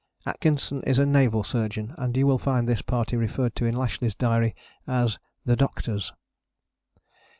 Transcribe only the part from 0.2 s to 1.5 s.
Atkinson is a naval